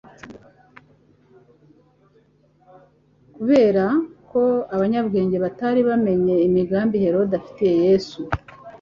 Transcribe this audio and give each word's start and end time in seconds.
Kubera 3.35 3.85
ko 4.29 4.41
abanyabwenge 4.75 5.37
batari 5.45 5.79
bamenye 5.89 6.33
imigambi 6.47 6.95
Herode 7.03 7.33
afitiye 7.39 7.75
Yesu, 7.87 8.19